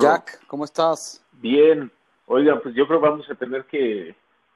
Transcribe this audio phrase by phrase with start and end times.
[0.00, 1.24] Jack, ¿cómo estás?
[1.32, 1.90] Bien.
[2.26, 4.14] Oiga, pues yo creo que vamos a tener que,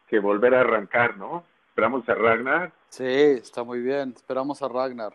[0.09, 1.45] que volver a arrancar, ¿no?
[1.69, 2.73] Esperamos a Ragnar.
[2.89, 4.13] Sí, está muy bien.
[4.15, 5.15] Esperamos a Ragnar.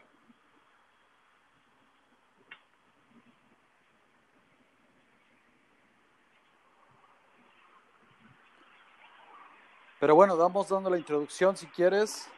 [9.99, 12.29] Pero bueno, vamos dando la introducción si quieres.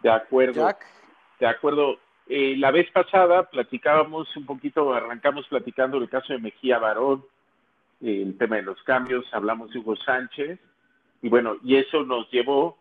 [0.00, 0.54] De acuerdo.
[0.54, 0.86] Jack.
[1.38, 1.98] De acuerdo.
[2.28, 7.24] Eh, la vez pasada platicábamos un poquito, arrancamos platicando el caso de Mejía Barón,
[8.00, 10.58] eh, el tema de los cambios, hablamos de Hugo Sánchez,
[11.20, 12.78] y bueno, y eso nos llevó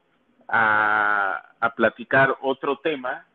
[0.47, 1.43] a,
[1.75, 3.25] platicar otro tema,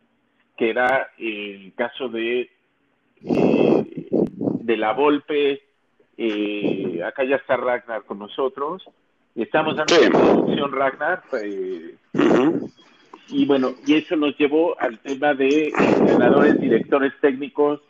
[0.57, 2.51] que era el caso de,
[3.23, 5.63] eh, de la Volpe,
[7.05, 8.85] acá ya está Ragnar con nosotros,
[9.35, 11.23] estamos dando la introducción, Ragnar,
[13.29, 17.81] y bueno, y eso nos llevó al tema de entrenadores, directores técnicos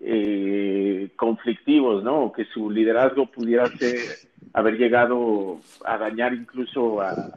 [0.00, 2.32] eh, conflictivos, ¿no?
[2.32, 3.98] Que su liderazgo pudiera ser,
[4.52, 7.32] haber llegado a dañar incluso a,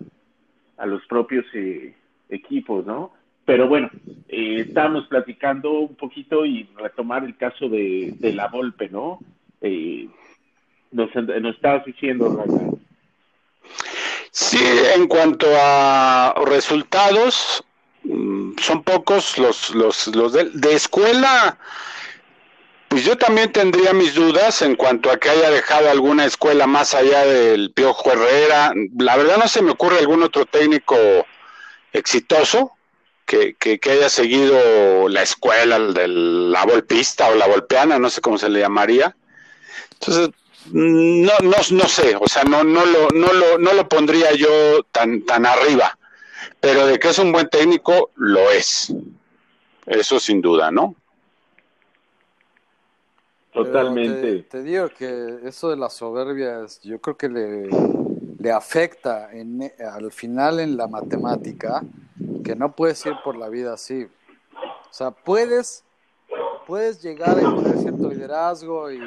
[0.78, 1.94] a los propios eh,
[2.30, 3.12] equipos, ¿no?
[3.46, 3.90] Pero bueno,
[4.28, 9.20] eh, estábamos platicando un poquito y retomar el caso de, de la Volpe, ¿no?
[9.62, 10.08] Eh,
[10.92, 12.75] nos, nos estabas diciendo.
[14.38, 14.60] Sí,
[14.94, 17.64] en cuanto a resultados,
[18.04, 21.58] mm, son pocos los, los, los de, escuela.
[22.90, 26.94] Pues yo también tendría mis dudas en cuanto a que haya dejado alguna escuela más
[26.94, 28.74] allá del Piojo Herrera.
[28.98, 30.98] La verdad no se me ocurre algún otro técnico
[31.94, 32.74] exitoso
[33.26, 38.38] que, que, haya seguido la escuela de la volpista o la volpeana, no sé cómo
[38.38, 39.16] se le llamaría.
[39.94, 40.32] Entonces,
[40.72, 44.84] no, no, no sé, o sea, no, no, lo, no, lo, no lo pondría yo
[44.92, 45.98] tan, tan arriba,
[46.60, 48.94] pero de que es un buen técnico, lo es.
[49.86, 50.96] Eso sin duda, ¿no?
[53.54, 54.44] Totalmente.
[54.50, 57.70] Te, digo que eso de las soberbias, yo creo que le,
[58.38, 61.82] le afecta en, al final en la matemática,
[62.44, 64.08] que no puedes ir por la vida así.
[64.54, 65.85] O sea, puedes
[66.66, 69.00] puedes llegar a imponer cierto liderazgo y,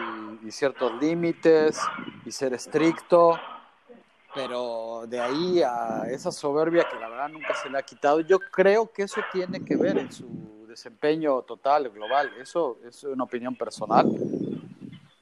[0.51, 1.79] ciertos límites
[2.25, 3.39] y ser estricto,
[4.35, 8.39] pero de ahí a esa soberbia que la verdad nunca se le ha quitado, yo
[8.39, 12.31] creo que eso tiene que ver en su desempeño total, global.
[12.41, 14.11] Eso es una opinión personal.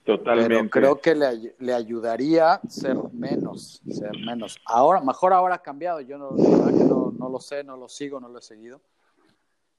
[0.04, 0.54] Totalmente.
[0.54, 4.60] Pero creo que le, le, ayudaría ser menos, ser menos.
[4.64, 6.00] Ahora, mejor ahora ha cambiado.
[6.00, 8.80] Yo no, no, no lo sé, no lo sigo, no lo he seguido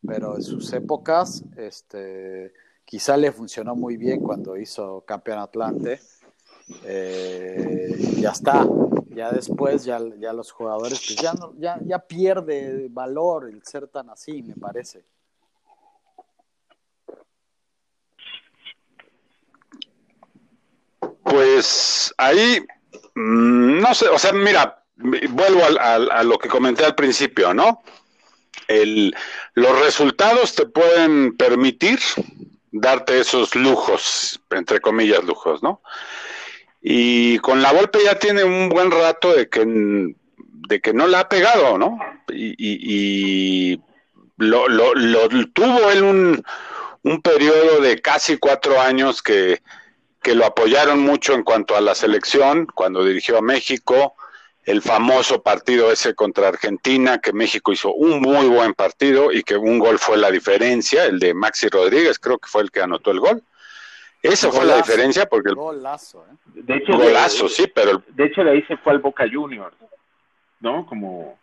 [0.08, 2.54] pero en sus épocas, este,
[2.86, 6.00] quizá le funcionó muy bien cuando hizo campeón Atlante.
[6.84, 8.68] Eh, ya está,
[9.10, 14.10] ya después ya, ya los jugadores pues ya, no, ya, pierde valor el ser tan
[14.10, 15.04] así, me parece.
[21.24, 22.66] Pues ahí,
[23.16, 27.82] mm, no sé, o sea, mira, vuelvo a, a lo que comenté al principio, ¿no?
[28.68, 29.16] El,
[29.54, 32.00] los resultados te pueden permitir
[32.72, 35.82] darte esos lujos, entre comillas lujos, ¿no?
[36.82, 41.22] Y con la golpe ya tiene un buen rato de que, de que no la
[41.22, 42.00] ha pegado, ¿no?
[42.30, 43.82] Y, y,
[44.38, 46.44] lo, lo, lo, tuvo él un,
[47.04, 49.62] un periodo de casi cuatro años que,
[50.22, 54.16] que lo apoyaron mucho en cuanto a la selección, cuando dirigió a México,
[54.68, 59.56] el famoso partido ese contra Argentina, que México hizo un muy buen partido y que
[59.56, 63.12] un gol fue la diferencia, el de Maxi Rodríguez, creo que fue el que anotó
[63.12, 63.42] el gol.
[64.22, 66.36] Esa fue la diferencia porque el golazo, ¿eh?
[66.48, 69.76] de hecho, golazo, sí, pero de hecho de ahí se fue al Boca Juniors,
[70.60, 70.86] ¿no?
[70.86, 71.40] Como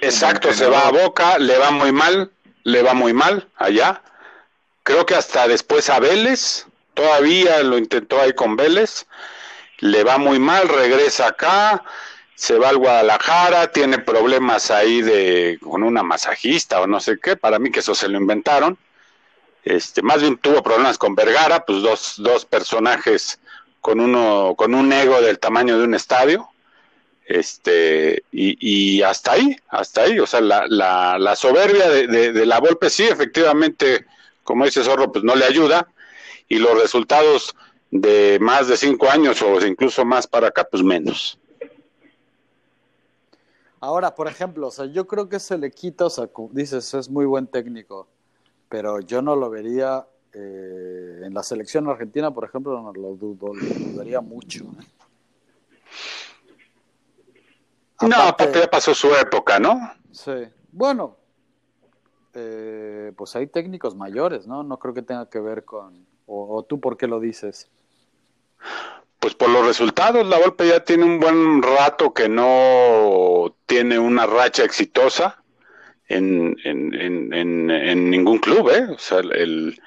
[0.00, 2.32] Exacto, se va a Boca, le va muy mal,
[2.64, 4.02] le va muy mal allá.
[4.82, 9.06] Creo que hasta después a Vélez, todavía lo intentó ahí con Vélez
[9.80, 11.84] le va muy mal, regresa acá,
[12.34, 17.36] se va al Guadalajara, tiene problemas ahí de con una masajista o no sé qué,
[17.36, 18.78] para mí que eso se lo inventaron.
[19.62, 23.38] Este, más bien tuvo problemas con Vergara, pues dos, dos personajes
[23.80, 26.48] con uno, con un ego del tamaño de un estadio.
[27.26, 32.46] Este, y, y hasta ahí, hasta ahí, o sea, la, la, soberbia de, de, de
[32.46, 34.04] la Volpe sí, efectivamente,
[34.42, 35.86] como dice Zorro, pues no le ayuda,
[36.48, 37.54] y los resultados
[37.90, 41.38] de más de cinco años o incluso más para acá, pues menos.
[43.80, 47.08] Ahora, por ejemplo, o sea, yo creo que se le quita, o sea, dices, es
[47.08, 48.08] muy buen técnico,
[48.68, 53.54] pero yo no lo vería eh, en la selección argentina, por ejemplo, no lo, dudo,
[53.54, 54.64] lo dudaría mucho.
[54.64, 54.84] ¿eh?
[58.06, 59.80] no, aparte ya pasó su época, ¿no?
[60.12, 60.46] Sí.
[60.72, 61.16] Bueno,
[62.34, 64.62] eh, pues hay técnicos mayores, ¿no?
[64.62, 67.68] No creo que tenga que ver con, ¿O, tú por qué lo dices?
[69.20, 74.26] Pues por los resultados, la Volpe ya tiene un buen rato que no tiene una
[74.26, 75.42] racha exitosa
[76.08, 78.86] en, en, en, en ningún club, ¿eh?
[78.90, 79.78] O sea, el,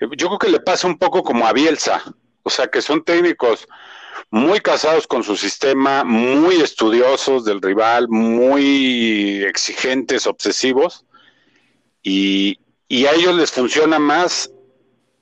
[0.00, 2.02] yo creo que le pasa un poco como a Bielsa,
[2.42, 3.68] o sea, que son técnicos
[4.30, 11.04] muy casados con su sistema, muy estudiosos del rival, muy exigentes, obsesivos,
[12.02, 12.58] y,
[12.88, 14.50] y a ellos les funciona más,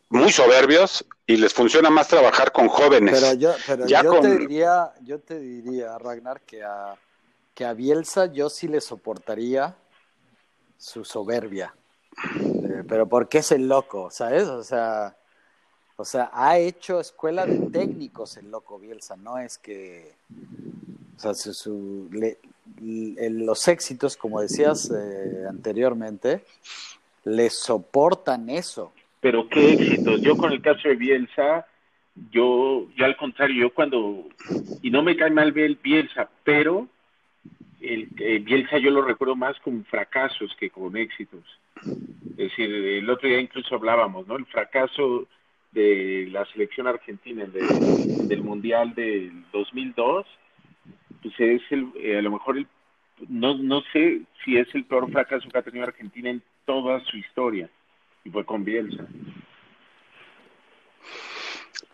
[0.08, 3.20] muy soberbios, y les funciona más trabajar con jóvenes.
[3.20, 6.96] Pero yo, pero yo te diría, yo te diría, Ragnar, que a,
[7.54, 9.76] que a Bielsa yo sí le soportaría
[10.76, 11.72] su soberbia.
[12.34, 14.48] Eh, pero porque es el loco, ¿sabes?
[14.48, 15.16] O sea,
[15.94, 20.16] o sea, ha hecho escuela de técnicos el loco Bielsa, no es que,
[21.16, 22.10] o sea, su,
[22.80, 26.44] los éxitos, como decías eh, anteriormente,
[27.22, 28.92] le soportan eso.
[29.20, 30.22] Pero qué éxitos.
[30.22, 31.66] Yo con el caso de Bielsa,
[32.30, 34.28] yo, yo al contrario, yo cuando,
[34.82, 36.88] y no me cae mal Bielsa, pero
[37.80, 41.44] el, eh, Bielsa yo lo recuerdo más con fracasos que con éxitos.
[42.30, 44.36] Es decir, el otro día incluso hablábamos, ¿no?
[44.36, 45.26] El fracaso
[45.72, 50.26] de la selección argentina del Mundial del 2002,
[51.22, 52.66] pues es el, eh, a lo mejor el,
[53.28, 57.16] no, no sé si es el peor fracaso que ha tenido Argentina en toda su
[57.16, 57.68] historia,
[58.24, 59.06] y fue con Bielsa.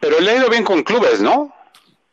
[0.01, 1.53] Pero le ha ido bien con clubes, ¿no?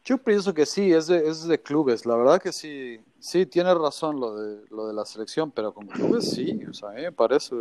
[0.05, 3.73] Yo pienso que sí, es de, es de clubes, la verdad que sí, sí, tiene
[3.73, 7.03] razón lo de, lo de la selección, pero con clubes sí, o sea, a mí
[7.03, 7.55] me parece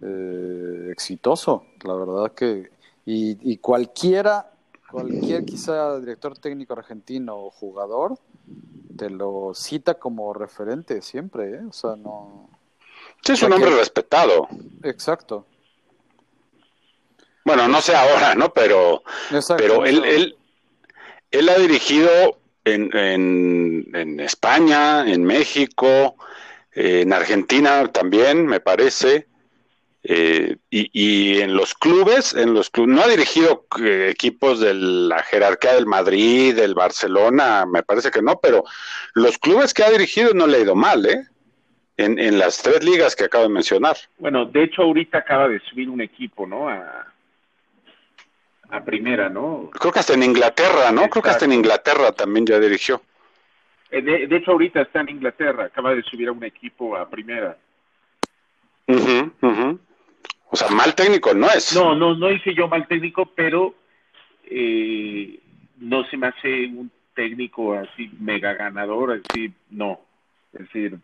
[0.00, 2.70] eh, exitoso, la verdad que,
[3.04, 4.50] y, cualquiera,
[4.90, 8.18] cualquier quizá director técnico argentino o jugador,
[8.96, 11.62] te lo cita como referente siempre, ¿eh?
[11.68, 12.48] o sea, no...
[13.24, 14.48] Sí, es un hombre respetado.
[14.82, 15.46] Exacto.
[17.44, 18.52] Bueno, no sé ahora, ¿no?
[18.52, 19.02] Pero,
[19.56, 20.36] pero él, él,
[21.30, 26.16] él ha dirigido en, en, en España, en México,
[26.72, 29.26] en Argentina también, me parece.
[30.06, 35.22] Eh, y, en los clubes, en los clubes, no ha dirigido eh, equipos de la
[35.22, 38.64] jerarquía del Madrid, del Barcelona, me parece que no, pero
[39.14, 41.26] los clubes que ha dirigido no le ha ido mal, ¿eh?
[41.96, 43.96] En, en las tres ligas que acabo de mencionar.
[44.18, 46.68] Bueno, de hecho ahorita acaba de subir un equipo, ¿no?
[46.68, 47.06] A,
[48.68, 49.70] a primera, ¿no?
[49.78, 51.08] Creo que hasta en Inglaterra, ¿no?
[51.08, 53.00] Creo que hasta en Inglaterra también ya dirigió.
[53.90, 57.08] Eh, de, de, hecho ahorita está en Inglaterra, acaba de subir a un equipo a
[57.08, 57.56] primera.
[58.88, 59.78] Uh
[60.54, 61.74] o sea, mal técnico no es.
[61.74, 63.74] No, no, no hice yo mal técnico, pero
[64.44, 65.40] eh,
[65.78, 70.00] no se me hace un técnico así mega ganador, así, no.
[70.52, 70.98] Es decir,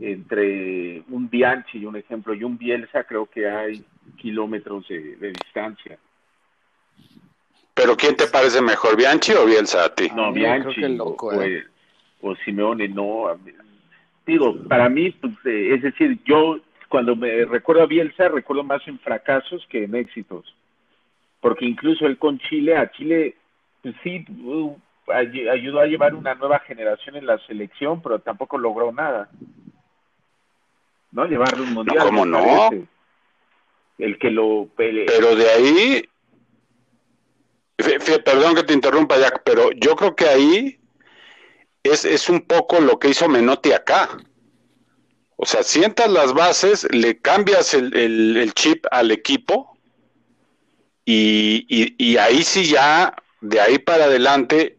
[0.00, 3.84] entre un Bianchi, un ejemplo, y un Bielsa, creo que hay
[4.16, 5.98] kilómetros de, distancia.
[7.74, 10.08] ¿Pero quién te parece mejor, Bianchi o Bielsa a ti?
[10.14, 11.64] No, Bianchi loco, o, ¿eh?
[12.22, 13.26] o, Simeone, no.
[14.26, 16.58] Digo, para mí, pues, eh, es decir, yo
[16.88, 20.54] cuando me recuerdo a Bielsa, recuerdo más en fracasos que en éxitos.
[21.40, 23.36] Porque incluso él con Chile, a Chile,
[23.82, 24.76] pues sí, uh,
[25.12, 29.28] ayudó a llevar una nueva generación en la selección, pero tampoco logró nada.
[31.16, 31.24] ¿No?
[31.24, 32.04] Llevarle un mundial.
[32.04, 32.68] ¿Cómo no?
[33.96, 34.68] El que lo.
[34.76, 36.08] Pero de ahí.
[38.22, 40.78] Perdón que te interrumpa, Jack, pero yo creo que ahí
[41.82, 44.18] es, es un poco lo que hizo Menotti acá.
[45.36, 49.78] O sea, sientas las bases, le cambias el, chip al equipo
[51.04, 54.78] y, ahí sí ya, de ahí para adelante,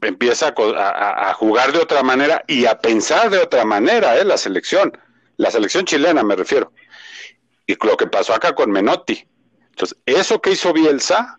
[0.00, 4.24] empieza a, jugar de otra manera y a pensar de otra manera, ¿eh?
[4.24, 4.92] La selección,
[5.36, 6.72] la selección chilena me refiero.
[7.66, 9.26] Y lo que pasó acá con Menotti.
[9.70, 11.38] Entonces, eso que hizo Bielsa,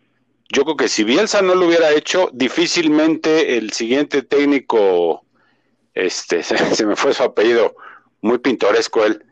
[0.54, 5.26] yo creo que si Bielsa no lo hubiera hecho, difícilmente el siguiente técnico,
[5.94, 7.76] este, se me fue su apellido,
[8.22, 9.24] muy pintoresco él.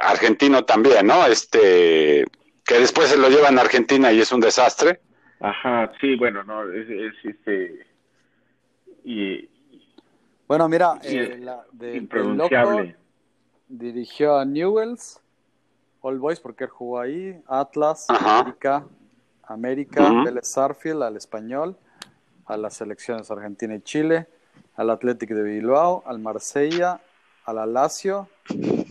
[0.00, 1.24] Argentino también, ¿no?
[1.26, 2.24] Este,
[2.64, 5.00] que después se lo llevan a Argentina y es un desastre.
[5.40, 7.86] Ajá, sí, bueno, no, es, este.
[9.04, 9.48] Y.
[10.52, 12.94] Bueno, mira, eh, la, de,
[13.68, 15.18] dirigió a Newells,
[16.02, 18.84] All Boys, porque él jugó ahí, Atlas, América,
[19.44, 21.74] América, uh al español,
[22.44, 24.26] a las selecciones Argentina y Chile,
[24.76, 27.00] al Athletic de Bilbao, al Marsella,
[27.46, 28.28] al Alacio,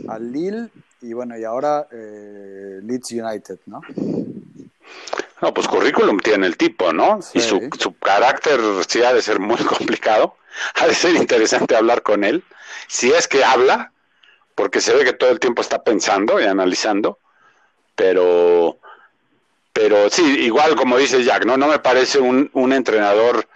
[0.07, 3.81] al Lille y bueno, y ahora eh, Leeds United, ¿no?
[5.41, 7.19] No, pues currículum tiene el tipo, ¿no?
[7.33, 10.37] Y su, su carácter sí ha de ser muy complicado.
[10.75, 12.43] Ha de ser interesante hablar con él.
[12.87, 13.91] Si es que habla,
[14.55, 17.19] porque se ve que todo el tiempo está pensando y analizando,
[17.95, 18.77] pero
[19.73, 21.57] pero sí, igual como dice Jack, ¿no?
[21.57, 23.47] No me parece un, un entrenador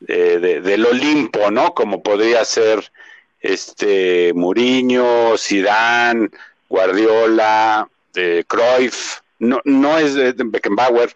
[0.00, 1.74] de, del Olimpo, ¿no?
[1.74, 2.92] Como podría ser
[3.40, 6.28] este Mourinho, Zidane,
[6.68, 11.10] Guardiola, eh, Cruyff, no, no es de, Beckenbauer,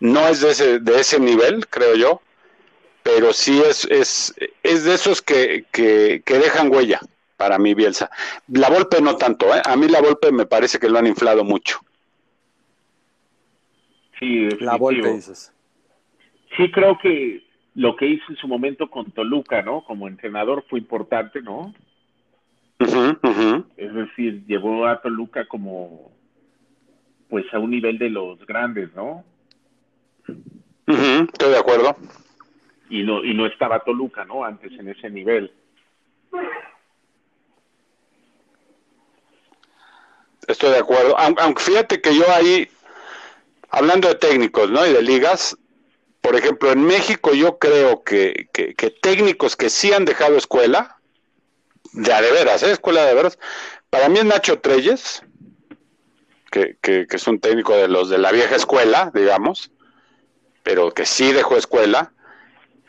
[0.00, 2.22] no es de ese, de ese nivel, creo yo,
[3.02, 7.00] pero sí es, es, es de esos que, que, que dejan huella
[7.36, 8.10] para mí Bielsa.
[8.48, 9.62] La Volpe no tanto, ¿eh?
[9.64, 11.78] a mí la Volpe me parece que lo han inflado mucho.
[14.18, 15.52] Sí, La Volpe dices.
[16.56, 17.42] Sí, creo que
[17.74, 19.84] lo que hizo en su momento con Toluca, ¿no?
[19.84, 21.72] Como entrenador fue importante, ¿no?
[22.78, 26.12] Es decir, llevó a Toluca como,
[27.30, 29.24] pues, a un nivel de los grandes, ¿no?
[30.86, 31.96] estoy de acuerdo.
[32.88, 34.44] Y no, y no estaba Toluca, ¿no?
[34.44, 35.52] Antes en ese nivel.
[40.48, 41.16] Estoy de acuerdo.
[41.16, 42.68] Aunque fíjate que yo ahí,
[43.70, 44.84] hablando de técnicos, ¿no?
[44.84, 45.56] Y de ligas,
[46.20, 50.98] por ejemplo, en México yo creo que, que, técnicos que sí han dejado escuela,
[51.92, 52.72] de a de veras, ¿eh?
[52.72, 53.38] Escuela de veras,
[53.90, 55.22] para mí es Nacho Treyes,
[56.50, 59.70] que, que, es un técnico de los de la vieja escuela, digamos,
[60.62, 62.12] pero que sí dejó escuela.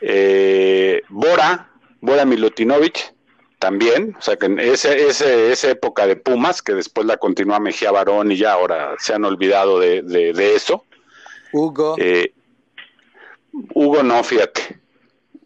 [0.00, 3.14] Eh, Bora, Bora Milutinovic,
[3.62, 7.60] también, o sea que en ese, ese, esa época de Pumas, que después la continúa
[7.60, 10.84] Mejía Barón y ya ahora se han olvidado de, de, eso.
[11.52, 11.94] Hugo.
[11.98, 12.34] Eh,
[13.72, 14.80] Hugo no, fíjate.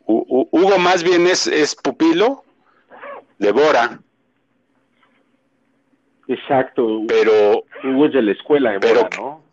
[0.06, 2.42] Hugo más bien es, es pupilo
[3.38, 4.00] de Bora.
[6.28, 7.02] Exacto.
[7.06, 9.46] Pero Hugo es de la escuela de Bora, ¿no?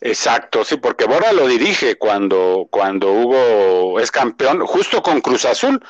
[0.00, 5.82] Exacto, sí, porque Bora lo dirige cuando, cuando Hugo es campeón, justo con Cruz Azul.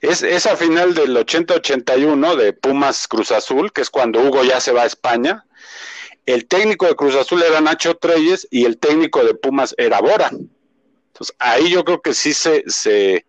[0.00, 4.72] Es esa final del 80-81 de Pumas Cruz Azul, que es cuando Hugo ya se
[4.72, 5.44] va a España.
[6.26, 10.30] El técnico de Cruz Azul era Nacho Treyes y el técnico de Pumas era Bora.
[11.12, 13.24] Entonces, ahí yo creo que sí se, se,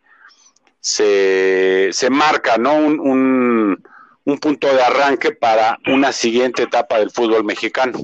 [0.79, 2.75] se, marca, ¿no?
[2.75, 3.83] Un, un,
[4.25, 8.03] un punto de arranque para una siguiente etapa del fútbol mexicano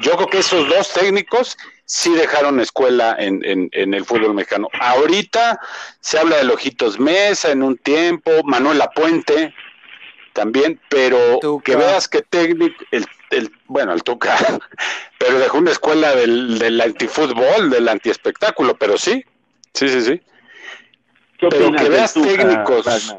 [0.00, 4.68] yo creo que esos dos técnicos sí dejaron escuela en, en, el fútbol mexicano.
[4.80, 5.58] Ahorita
[6.00, 9.54] se habla de Lojitos Mesa en un tiempo, Manuel Puente
[10.34, 14.36] también, pero que veas que técnico, el, el, bueno, el Tuca,
[15.18, 19.24] pero dejó una escuela del, del antifútbol, del antiespectáculo, pero sí,
[19.74, 20.20] sí, sí, sí.
[21.40, 23.16] pero que veas técnicos.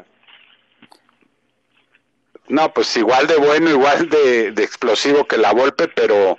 [2.50, 6.38] No, pues igual de bueno, igual de, de explosivo que la Volpe, pero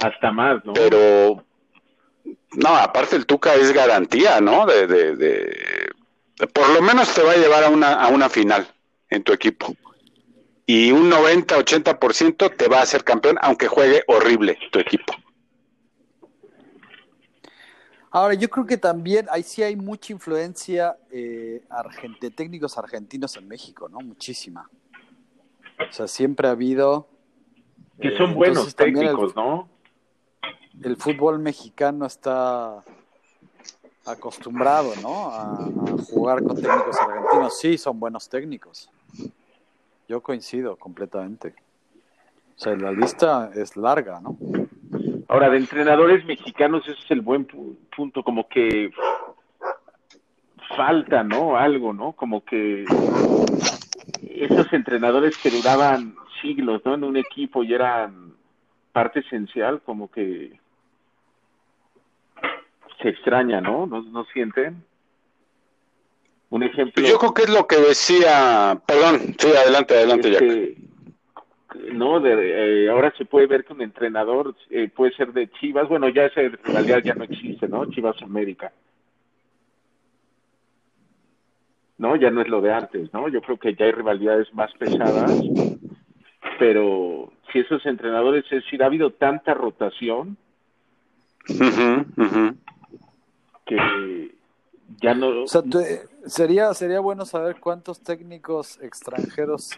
[0.00, 0.74] hasta más, ¿no?
[0.74, 1.44] Pero,
[2.52, 4.66] no, aparte el Tuca es garantía, ¿no?
[4.66, 5.92] De, de, de,
[6.52, 8.66] por lo menos te va a llevar a una, a una final
[9.08, 9.74] en tu equipo.
[10.66, 15.14] Y un 90-80% te va a hacer campeón, aunque juegue horrible tu equipo.
[18.10, 21.62] Ahora, yo creo que también ahí sí hay mucha influencia eh,
[22.20, 24.00] de técnicos argentinos en México, ¿no?
[24.00, 24.68] Muchísima.
[25.78, 27.08] O sea, siempre ha habido...
[28.00, 29.68] Que son eh, buenos técnicos, ¿no?
[30.82, 32.82] el fútbol mexicano está
[34.04, 35.30] acostumbrado, ¿no?
[35.32, 35.68] A,
[36.10, 37.58] jugar con técnicos argentinos.
[37.58, 38.90] Sí, son buenos técnicos.
[40.08, 41.54] Yo coincido completamente.
[42.56, 44.36] O sea, la lista es larga, ¿no?
[45.28, 47.46] Ahora, de entrenadores mexicanos, ese es el buen
[47.94, 48.90] punto, como que
[50.76, 51.56] falta, ¿no?
[51.56, 52.12] Algo, ¿no?
[52.12, 52.84] Como que
[54.22, 56.94] esos entrenadores que duraban siglos, ¿no?
[56.94, 58.34] En un equipo y eran
[58.92, 60.58] parte esencial, como que
[63.02, 63.86] se extraña, ¿no?
[63.86, 64.82] ¿No, sienten?
[66.48, 67.06] Un ejemplo.
[67.06, 70.76] Yo creo que es lo que decía, perdón, sí, adelante, adelante, este,
[71.92, 75.88] No, de, eh, ahora se puede ver que un entrenador eh, puede ser de Chivas,
[75.88, 77.84] bueno, ya esa rivalidad ya no existe, ¿no?
[77.90, 78.72] Chivas América.
[81.98, 82.16] ¿No?
[82.16, 83.28] Ya no es lo de antes, ¿no?
[83.28, 85.32] Yo creo que ya hay rivalidades más pesadas,
[86.58, 90.36] pero si esos entrenadores, es decir, ha habido tanta rotación
[93.64, 94.30] que
[95.00, 95.42] ya no...
[95.42, 95.62] O sea,
[96.26, 99.70] sería, sería bueno saber cuántos técnicos extranjeros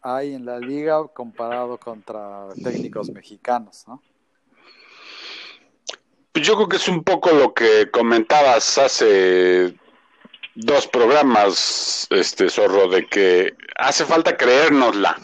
[0.00, 4.02] hay en la liga comparado contra técnicos mexicanos, ¿no?
[6.32, 9.74] Pues yo creo que es un poco lo que comentabas hace
[10.60, 15.16] dos programas, este zorro, de que hace falta creérnosla.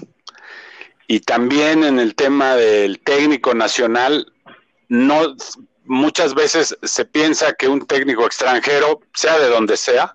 [1.09, 4.33] Y también en el tema del técnico nacional,
[4.89, 5.35] no
[5.85, 10.13] muchas veces se piensa que un técnico extranjero, sea de donde sea,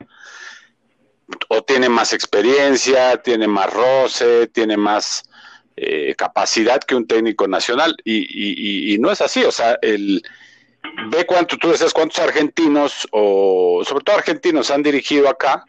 [1.50, 5.24] o tiene más experiencia, tiene más roce, tiene más
[5.76, 7.96] eh, capacidad que un técnico nacional.
[8.06, 10.24] Y, y, no es así, o sea, el
[11.12, 15.66] ve cuánto, tú decías cuántos argentinos, o sobre todo argentinos, han dirigido acá,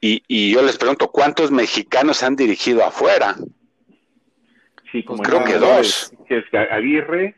[0.00, 3.36] y, y yo les pregunto, ¿cuántos mexicanos han dirigido afuera?
[4.90, 6.12] Sí, como creo que dos.
[6.26, 7.36] Que es Aguirre.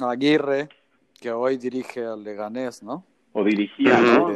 [0.00, 0.68] Aguirre,
[1.20, 3.04] que hoy dirige al Leganés, ¿no?
[3.32, 4.30] O dirigía, ¿no?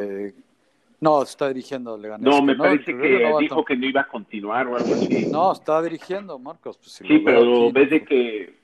[1.01, 2.25] no, está dirigiendo al Leganés.
[2.25, 5.27] No, me parece que dijo que no iba a continuar o algo así.
[5.31, 6.79] No, está dirigiendo, Marcos.
[6.79, 8.55] Pues, sí, pero ves de que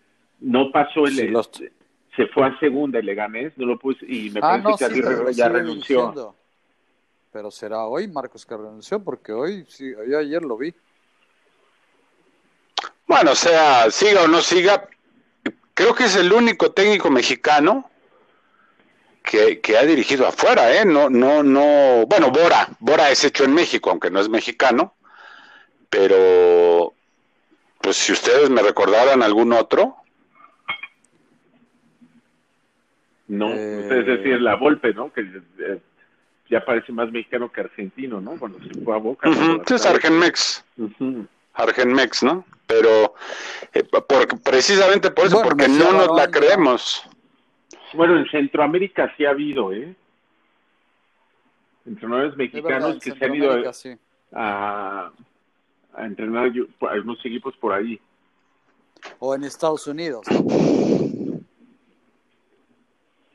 [0.41, 1.37] no pasó el...
[2.17, 5.35] Se fue a segunda el Leganés, no lo puse, y me ah, parece que Aguirre
[5.35, 6.35] ya renunció.
[7.33, 10.73] Pero será hoy, Marcos, que renunció, porque hoy, sí, yo ayer lo vi.
[13.07, 14.89] Bueno, o sea, siga o no siga,
[15.75, 17.91] creo que es el único técnico mexicano
[19.23, 20.85] que, que, ha dirigido afuera, ¿eh?
[20.85, 22.07] No, no, no.
[22.07, 24.95] Bueno, Bora, Bora es hecho en México, aunque no es mexicano,
[25.91, 26.95] pero
[27.81, 29.97] pues si ustedes me recordaran algún otro.
[33.29, 33.81] No, eh...
[33.83, 35.13] ustedes decían la Volpe, ¿no?
[35.13, 35.81] Que eh,
[36.49, 38.39] ya parece más mexicano que argentino, ¿no?
[38.39, 39.29] Cuando se fue a Boca.
[39.29, 40.65] es Argenmex.
[41.55, 42.45] Argenmex, ¿no?
[42.67, 43.15] Pero
[43.73, 43.85] eh,
[44.43, 47.03] precisamente por eso, porque no nos la creemos.
[47.95, 49.95] Bueno, en Centroamérica sí ha habido, ¿eh?
[51.87, 53.53] Entrenadores mexicanos que se han ido
[54.33, 55.13] a,
[55.95, 56.51] a, entrenar
[56.81, 58.01] a algunos equipos por ahí.
[59.19, 60.27] O en Estados Unidos.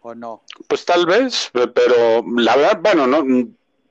[0.10, 0.42] ¿O no?
[0.68, 3.24] Pues tal vez, pero la verdad, bueno, no,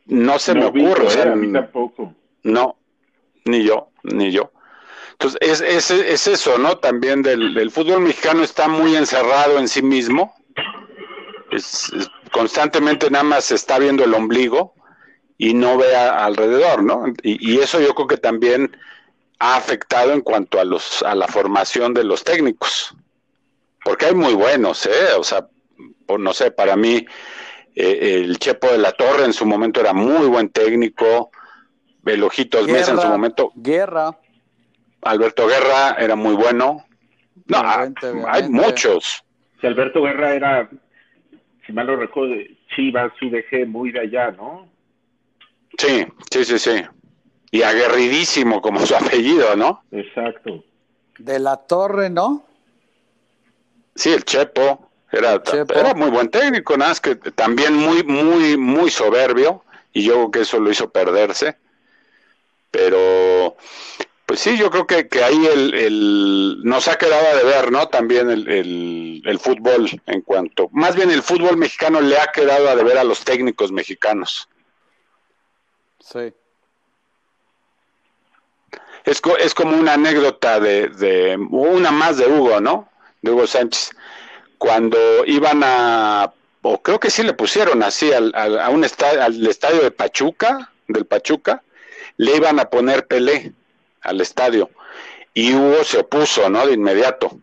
[0.06, 1.06] no se me ocurre.
[1.06, 1.52] ¿eh?
[1.52, 2.12] tampoco.
[2.42, 2.76] No,
[3.44, 4.50] ni yo, ni yo.
[5.12, 6.78] Entonces, es, es, es eso, ¿no?
[6.78, 10.34] También del, fútbol mexicano está muy encerrado en sí mismo.
[11.52, 11.92] Es,
[12.32, 14.75] constantemente nada más se está viendo el ombligo
[15.37, 17.06] y no ve alrededor, ¿no?
[17.22, 18.76] Y, y, eso yo creo que también
[19.38, 22.96] ha afectado en cuanto a los a la formación de los técnicos,
[23.84, 25.14] porque hay muy buenos, ¿eh?
[25.16, 25.46] O sea,
[26.09, 27.05] por, no sé, para mí
[27.77, 31.31] eh, el Chepo de la Torre en su momento era muy buen técnico,
[32.07, 33.53] el Ojitos Mesa en su momento.
[33.55, 34.18] Guerra.
[35.03, 36.87] Alberto Guerra era muy bueno.
[37.47, 37.62] No,
[38.27, 39.23] hay muchos.
[39.61, 40.71] Si Alberto Guerra era,
[41.66, 42.35] si mal lo recuerdo,
[42.75, 44.68] Chivas, UDG, muy de allá, ¿no?
[45.77, 46.83] Sí, sí, sí, sí.
[47.51, 49.83] Y aguerridísimo como su apellido, ¿no?
[49.92, 50.64] Exacto.
[51.18, 52.44] De la Torre, ¿no?
[53.94, 54.88] Sí, el Chepo.
[55.11, 55.42] Era,
[55.75, 59.64] era muy buen técnico, nada más que también muy, muy, muy soberbio.
[59.92, 61.57] Y yo creo que eso lo hizo perderse.
[62.71, 63.57] Pero
[64.29, 67.88] pues sí, yo creo que, que ahí el, el, nos ha quedado de ver, ¿no?
[67.88, 72.77] También el, el, fútbol en cuanto, más bien el fútbol mexicano le ha quedado a
[72.77, 74.47] deber a los técnicos mexicanos.
[75.99, 76.35] Sí.
[79.07, 82.90] Es, es como una anécdota de, de, una más de Hugo, ¿no?
[83.23, 83.92] De Hugo Sánchez.
[84.59, 89.47] Cuando iban a, o creo que sí le pusieron así al, a un estadio, al
[89.47, 91.62] estadio de Pachuca, del Pachuca,
[92.16, 93.53] le iban a poner Pelé
[94.03, 94.71] al estadio.
[95.35, 96.66] Y Hugo se opuso, ¿no?
[96.66, 97.38] De inmediato.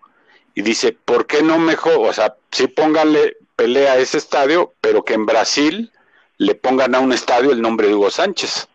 [0.53, 1.97] Y dice, ¿por qué no mejor?
[1.99, 5.91] O sea, sí pónganle pelea a ese estadio, pero que en Brasil
[6.37, 8.67] le pongan a un estadio el nombre de Hugo Sánchez.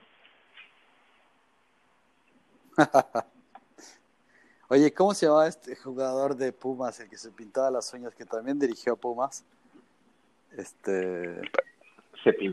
[4.73, 8.25] Oye, ¿cómo se llama este jugador de Pumas, el que se pintaba las uñas, que
[8.25, 9.45] también dirigió a Pumas?
[10.57, 11.41] Este.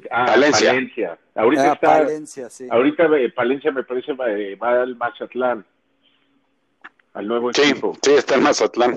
[0.10, 0.72] Ah, Palencia.
[1.36, 2.68] Ahorita ah, está, Palencia, sí.
[2.72, 5.64] Ahorita eh, Palencia me parece va, eh, va al Mazatlán,
[7.14, 7.96] al nuevo sí, equipo.
[8.02, 8.96] Sí, está en Mazatlán.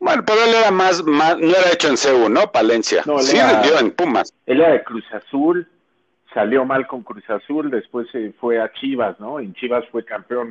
[0.00, 2.50] Bueno, pero él era más, más, no era hecho en CEU, ¿no?
[2.50, 3.02] Palencia.
[3.04, 4.32] No, sí, era, dio en Pumas.
[4.46, 5.68] Él era de Cruz Azul,
[6.32, 9.38] salió mal con Cruz Azul, después se fue a Chivas, ¿no?
[9.38, 10.50] En Chivas fue campeón,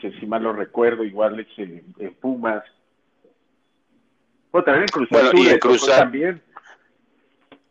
[0.00, 2.62] si mal lo recuerdo, igual en Pumas.
[4.50, 6.42] Bueno, también en Cruz Azul, y en Cruz Azul también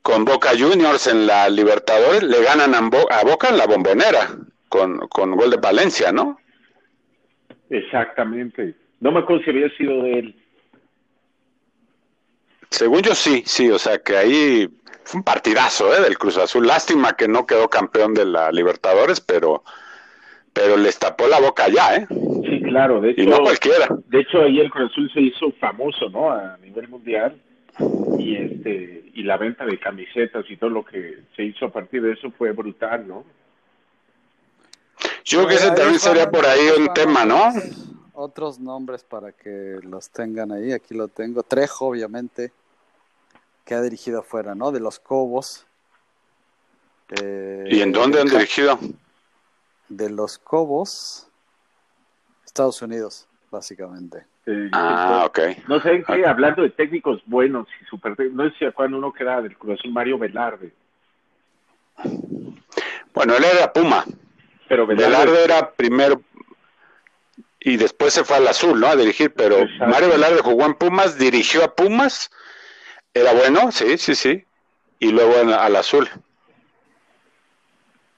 [0.02, 2.82] con Boca Juniors en la Libertadores, le ganan a,
[3.24, 4.30] Boca en la bombonera,
[4.68, 6.40] con, con gol de Valencia, ¿no?
[7.70, 8.76] Exactamente.
[9.00, 10.36] No me acuerdo si había sido de él.
[12.70, 14.70] Según yo sí, sí, o sea que ahí
[15.04, 16.02] fue un partidazo ¿eh?
[16.02, 16.66] del Cruz Azul.
[16.66, 19.64] Lástima que no quedó campeón de la Libertadores, pero
[20.54, 22.08] pero les tapó la boca ya, ¿eh?
[22.10, 23.88] Sí, claro, de hecho, y no cualquiera.
[24.08, 26.32] De hecho ahí el Cruz Azul se hizo famoso, ¿no?
[26.32, 27.42] A nivel mundial
[28.20, 32.02] y este y la venta de camisetas y todo lo que se hizo a partir
[32.02, 33.26] de eso fue brutal, ¿no?
[35.24, 37.52] Yo creo que ese también sería por ahí un tema, ¿no?
[38.14, 41.44] Otros nombres para que los tengan ahí, aquí lo tengo.
[41.44, 42.52] Trejo, obviamente,
[43.66, 44.72] que ha dirigido afuera, ¿no?
[44.72, 45.66] De los Cobos.
[47.22, 48.80] Eh, ¿Y en dónde han dirigido?
[49.92, 51.28] De los Cobos.
[52.46, 54.26] Estados Unidos, básicamente.
[54.46, 55.40] Eh, Ah, ok.
[55.68, 59.24] No sé qué, hablando de técnicos buenos y super, no sé si acuerdan uno que
[59.24, 60.72] era del Cruz Azul, Mario Velarde.
[63.14, 64.06] Bueno, él era Puma.
[64.70, 66.22] Pero Velarde, Velarde era primero
[67.60, 68.88] y después se fue al azul, ¿no?
[68.88, 69.88] A dirigir, pero Exacto.
[69.88, 72.32] Mario Velarde jugó en Pumas, dirigió a Pumas,
[73.14, 74.46] era bueno, sí, sí, sí,
[75.00, 76.10] y luego en- al azul.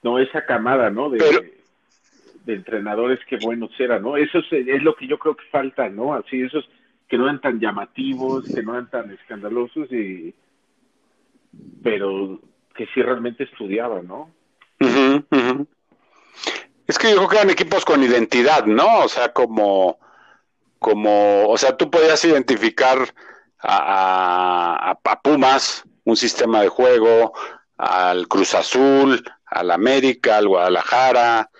[0.02, 1.08] no esa camada, ¿no?
[1.10, 1.40] De, Pero-
[2.44, 4.16] de entrenadores que buenos eran, ¿no?
[4.16, 6.14] Eso es, lo que yo creo que falta, ¿no?
[6.14, 6.68] Así, esos
[7.08, 10.34] que no eran tan llamativos, que no eran tan escandalosos y
[11.82, 12.40] pero
[12.74, 14.30] que sí realmente estudiaban, ¿no?
[14.80, 15.66] Ujú, ujú.
[16.86, 19.00] Es que yo creo que eran equipos con identidad, ¿no?
[19.04, 19.98] O sea, como,
[20.78, 22.98] como, o sea, tú podías identificar
[23.60, 27.32] a, a- a Pumas, un sistema de juego,
[27.78, 31.50] al Cruz Azul, al América, al Guadalajara,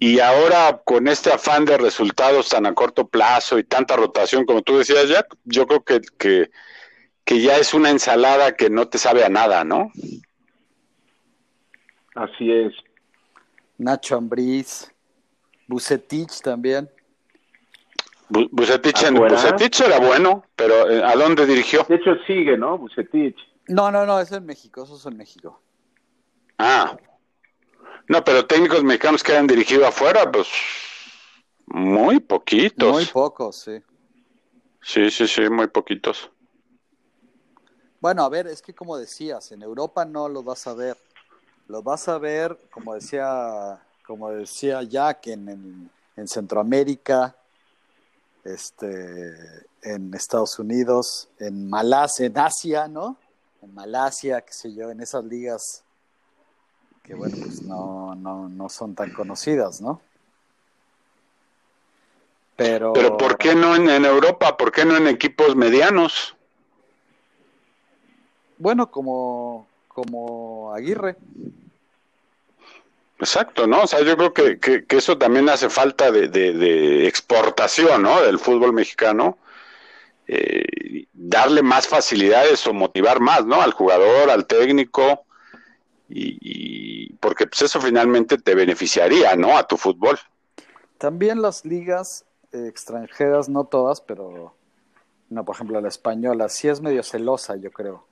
[0.00, 4.62] y ahora con este afán de resultados tan a corto plazo y tanta rotación, como
[4.62, 6.50] tú decías, Jack, yo creo que, que,
[7.24, 9.90] que ya es una ensalada que no te sabe a nada, ¿no?
[12.14, 12.72] Así es.
[13.78, 14.92] Nacho Ambriz,
[15.66, 16.90] Bucetich también.
[18.28, 19.14] Bu- Bucetich, en-.
[19.14, 21.84] Bucetich era bueno, pero eh, ¿a dónde dirigió?
[21.88, 22.76] De hecho sigue, ¿no?
[22.76, 23.36] Bucetich.
[23.68, 25.62] No, no, no, es en México, eso es en México.
[26.58, 26.96] Ah,
[28.08, 30.48] no, pero técnicos mexicanos que hayan dirigido afuera, pues
[31.66, 32.92] muy poquitos.
[32.92, 33.82] Muy pocos, sí.
[34.82, 36.30] Sí, sí, sí, muy poquitos.
[38.00, 40.96] Bueno, a ver, es que como decías, en Europa no los vas a ver.
[41.66, 47.36] Los vas a ver, como decía, como decía Jack, en, en, en Centroamérica,
[48.44, 53.18] este, en Estados Unidos, en Malasia, en Asia, ¿no?
[53.60, 55.84] En Malasia, qué sé yo, en esas ligas
[57.08, 60.00] que bueno, pues no, no, no son tan conocidas, ¿no?
[62.54, 64.56] Pero, Pero ¿por qué no en, en Europa?
[64.58, 66.36] ¿Por qué no en equipos medianos?
[68.58, 71.16] bueno, como, como Aguirre.
[73.20, 73.82] Exacto, ¿no?
[73.82, 78.02] O sea, yo creo que, que, que eso también hace falta de, de, de exportación,
[78.02, 78.20] ¿no?
[78.20, 79.38] Del fútbol mexicano.
[80.26, 83.62] Eh, darle más facilidades o motivar más, ¿no?
[83.62, 85.24] Al jugador, al técnico.
[86.08, 89.56] Y, y porque pues eso finalmente te beneficiaría, ¿no?
[89.56, 90.18] A tu fútbol.
[90.98, 94.54] También las ligas eh, extranjeras, no todas, pero
[95.30, 98.06] no, por ejemplo, la española sí es medio celosa, yo creo.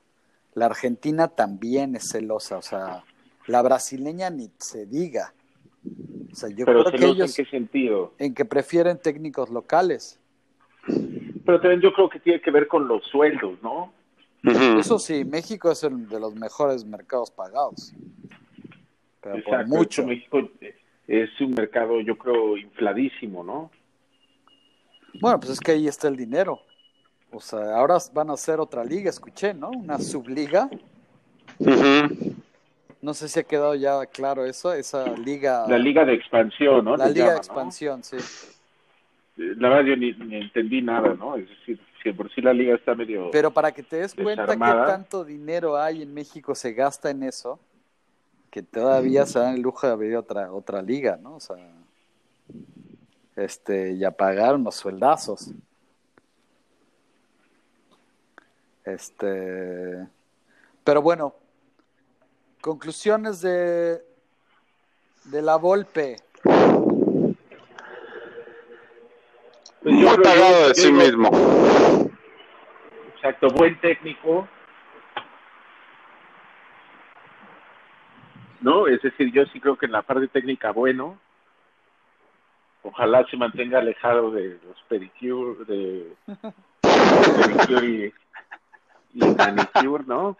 [0.54, 3.04] La argentina también es celosa, o sea,
[3.46, 5.34] la brasileña ni se diga.
[6.32, 8.12] O sea, yo Pero creo que ellos en qué sentido?
[8.18, 10.18] en que prefieren técnicos locales.
[10.86, 13.92] Pero también yo creo que tiene que ver con los sueldos, ¿no?
[14.78, 17.92] Eso sí, México es el de los mejores mercados pagados.
[19.32, 19.76] Pero por Exacto.
[19.76, 20.06] mucho.
[20.06, 20.50] México
[21.08, 23.70] es un mercado, yo creo, infladísimo, ¿no?
[25.20, 26.60] Bueno, pues es que ahí está el dinero.
[27.32, 29.70] O sea, ahora van a hacer otra liga, escuché, ¿no?
[29.70, 30.70] Una subliga.
[31.58, 32.34] Ujú.
[33.02, 35.66] No sé si ha quedado ya claro eso, esa liga.
[35.68, 36.96] La liga de expansión, ¿no?
[36.96, 37.36] la liga de ¿no?
[37.36, 38.16] expansión, sí.
[39.36, 41.36] Eh, La verdad yo ni, ni entendí nada, ¿no?
[41.36, 43.30] Es decir, si por sí la liga está medio...
[43.30, 47.22] Pero para que te des cuenta que tanto dinero hay en México, se gasta en
[47.22, 47.60] eso,
[48.56, 51.36] que todavía se dan el lujo de abrir otra, otra liga, ¿no?
[51.36, 51.58] O sea,
[53.36, 55.50] este, y a pagar unos sueldazos.
[58.82, 60.08] Este,
[60.82, 61.34] pero bueno,
[62.62, 64.02] conclusiones de,
[65.24, 66.16] de la Volpe.
[69.82, 71.28] Pues yo Muy pagado de sí mismo.
[73.16, 74.48] Exacto, buen técnico.
[78.60, 78.86] ¿No?
[78.86, 81.18] Es decir, yo sí creo que en la parte técnica, bueno.
[82.82, 86.12] Ojalá se mantenga alejado de los pedicure, de
[86.82, 88.12] pedicure
[89.12, 90.36] y, y manicure, ¿no?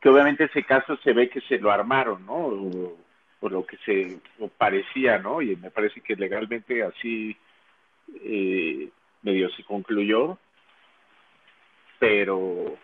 [0.00, 2.34] Que obviamente ese caso se ve que se lo armaron, ¿no?
[2.34, 2.98] O,
[3.40, 5.40] o lo que se o parecía, ¿no?
[5.40, 7.36] Y me parece que legalmente así
[8.24, 8.88] eh,
[9.22, 10.36] medio se concluyó
[12.04, 12.76] pero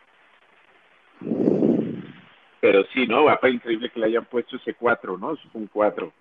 [2.61, 3.25] pero sí, ¿no?
[3.25, 5.33] Va increíble que le hayan puesto ese 4, ¿no?
[5.33, 6.13] Es un 4.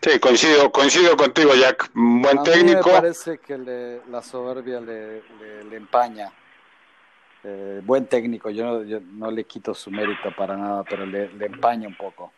[0.00, 1.90] Sí, coincido, coincido contigo, Jack.
[1.94, 2.64] Buen a técnico.
[2.64, 6.32] mí me parece que le- la soberbia le, le- le empaña.
[7.44, 11.28] Eh, buen técnico, yo no, yo no le quito su mérito para nada, pero le,
[11.32, 12.32] le empaña un poco.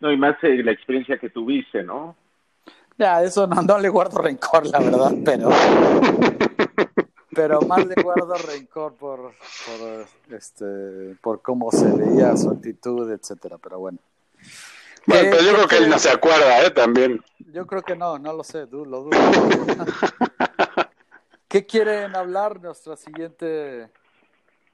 [0.00, 2.14] No, y más eh, la experiencia que tuviste, ¿no?
[2.98, 5.48] Ya, eso no, no le guardo rencor, la verdad, pero
[7.36, 13.58] pero más le guardo rencor por, por este por cómo se veía su actitud, etcétera,
[13.58, 13.98] pero bueno.
[15.06, 16.70] Bueno, pero yo creo que él no se acuerda, ¿eh?
[16.70, 17.22] También.
[17.52, 19.10] Yo creo que no, no lo sé, lo dudo.
[21.48, 23.88] ¿Qué quieren hablar nuestra siguiente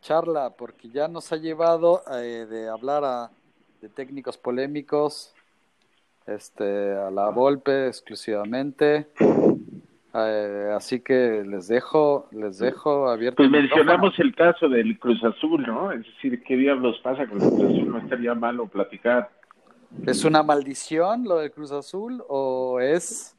[0.00, 0.50] charla?
[0.50, 3.30] Porque ya nos ha llevado eh, de hablar a,
[3.82, 5.34] de técnicos polémicos
[6.26, 9.08] este, a la Volpe exclusivamente.
[10.14, 13.36] Eh, así que les dejo, les dejo abierto.
[13.36, 15.90] Pues mencionamos el caso del Cruz Azul, ¿no?
[15.90, 17.90] Es decir, ¿qué diablos pasa con el Cruz Azul?
[17.90, 19.30] No estaría malo platicar.
[20.06, 23.36] ¿Es una maldición lo del Cruz Azul o es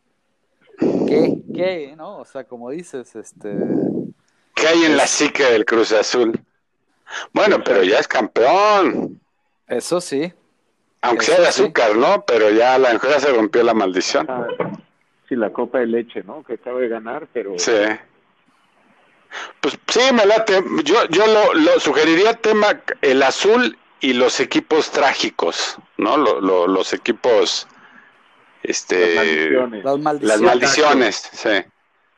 [1.08, 2.18] qué, qué, no?
[2.18, 3.56] O sea, como dices, este...
[4.56, 6.40] ¿Qué hay en la psique del Cruz Azul?
[7.34, 9.20] Bueno, pero ya es campeón.
[9.68, 10.32] Eso sí.
[11.02, 12.24] Aunque sea de azúcar, ¿no?
[12.26, 14.26] Pero ya la ya se rompió la maldición.
[14.30, 14.48] Ah,
[15.34, 16.43] sí, la copa de leche, ¿no?
[16.43, 17.58] Que acaba de ganar, pero...
[17.58, 17.72] Sí.
[19.62, 20.63] Pues sí, me late.
[20.84, 26.17] Yo, yo lo, lo sugeriría tema el azul y los equipos trágicos, ¿no?
[26.17, 27.67] Lo, lo, los equipos,
[28.62, 31.63] este, las maldiciones, las maldiciones, sí.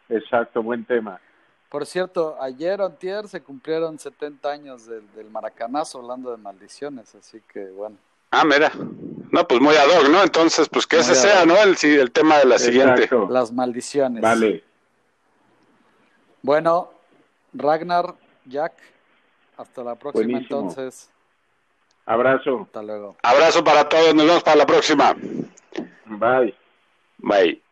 [0.09, 1.21] Exacto, buen tema.
[1.69, 7.15] Por cierto, ayer o antier se cumplieron 70 años del, del maracanazo hablando de maldiciones,
[7.15, 7.97] así que bueno.
[8.31, 8.71] Ah, mira.
[9.35, 10.23] No, pues muy ad hoc, ¿no?
[10.23, 11.57] Entonces, pues que ese sea, ¿no?
[11.57, 12.71] El, el tema de la Exacto.
[12.71, 13.09] siguiente.
[13.33, 14.21] Las maldiciones.
[14.21, 14.63] Vale.
[16.41, 16.89] Bueno,
[17.53, 18.71] Ragnar, Jack,
[19.57, 20.59] hasta la próxima Buenísimo.
[20.61, 21.09] entonces.
[22.05, 22.61] Abrazo.
[22.61, 23.17] Hasta luego.
[23.23, 25.13] Abrazo para todos, nos vemos para la próxima.
[26.05, 26.55] Bye.
[27.17, 27.64] Bye.